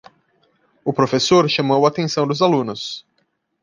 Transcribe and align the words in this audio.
O 0.89 0.91
professor 0.99 1.43
chamou 1.55 1.81
a 1.83 1.89
atenção 1.91 2.23
dos 2.27 2.41
alunos. 2.47 3.05